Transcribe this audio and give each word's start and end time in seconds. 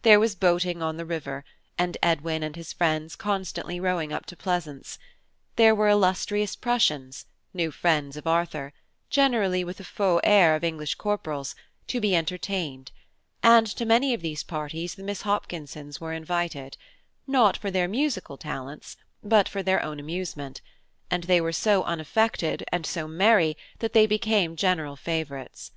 There 0.00 0.18
was 0.18 0.34
boating 0.34 0.80
on 0.82 0.96
the 0.96 1.04
river, 1.04 1.44
and 1.76 1.98
Edwin 2.02 2.42
and 2.42 2.56
his 2.56 2.72
friends 2.72 3.14
constantly 3.14 3.78
rowing 3.78 4.14
up 4.14 4.24
to 4.28 4.34
Pleasance. 4.34 4.98
There 5.56 5.74
were 5.74 5.88
illustrious 5.90 6.56
Prussians, 6.56 7.26
new 7.52 7.70
friends 7.70 8.16
of 8.16 8.26
Arthur, 8.26 8.72
generally 9.10 9.64
with 9.64 9.78
a 9.78 9.84
faux 9.84 10.22
air 10.26 10.56
of 10.56 10.64
English 10.64 10.94
corporals, 10.94 11.54
to 11.88 12.00
be 12.00 12.16
entertained–and 12.16 13.66
to 13.66 13.84
many 13.84 14.14
of 14.14 14.22
these 14.22 14.42
parties 14.42 14.94
the 14.94 15.02
Miss 15.02 15.20
Hopkinsons 15.24 16.00
were 16.00 16.14
invited, 16.14 16.78
not 17.26 17.54
for 17.54 17.70
their 17.70 17.88
musical 17.88 18.38
talents, 18.38 18.96
but 19.22 19.50
for 19.50 19.62
their 19.62 19.82
own 19.82 20.00
amusement, 20.00 20.62
and 21.10 21.24
they 21.24 21.42
were 21.42 21.52
so 21.52 21.82
unaffected 21.84 22.64
and 22.72 22.86
so 22.86 23.06
merry 23.06 23.54
that 23.80 23.92
they 23.92 24.06
became 24.06 24.56
general 24.56 24.96
favourites. 24.96 25.72